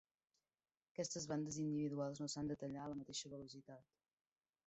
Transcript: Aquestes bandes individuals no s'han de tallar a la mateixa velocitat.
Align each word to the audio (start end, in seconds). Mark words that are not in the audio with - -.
Aquestes 0.93 1.27
bandes 1.31 1.59
individuals 1.65 2.23
no 2.23 2.29
s'han 2.35 2.49
de 2.53 2.57
tallar 2.63 2.81
a 2.87 2.91
la 2.93 2.99
mateixa 3.03 3.33
velocitat. 3.35 3.93